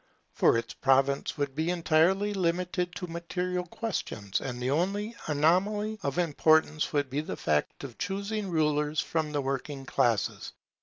[0.33, 6.17] For its province would be entirely limited to material questions, and the only anomaly of
[6.17, 10.53] importance would be the fact of choosing rulers from the working classes.